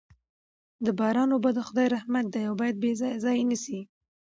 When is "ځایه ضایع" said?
3.01-3.45